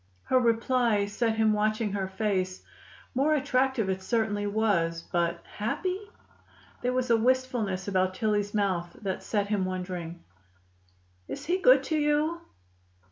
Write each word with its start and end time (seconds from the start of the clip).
Her 0.23 0.39
reply 0.39 1.05
set 1.05 1.35
him 1.35 1.53
watching 1.53 1.91
her 1.91 2.07
face. 2.07 2.63
More 3.13 3.35
attractive 3.35 3.87
it 3.87 4.01
certainly 4.01 4.47
was, 4.47 5.03
but 5.03 5.43
happy? 5.45 5.99
There 6.81 6.91
was 6.91 7.11
a 7.11 7.17
wistfulness 7.17 7.87
about 7.87 8.15
Tillie's 8.15 8.51
mouth 8.55 8.89
that 9.03 9.21
set 9.21 9.49
him 9.49 9.63
wondering. 9.63 10.23
"Is 11.27 11.45
he 11.45 11.59
good 11.61 11.83
to 11.83 11.97
you?" 11.99 12.41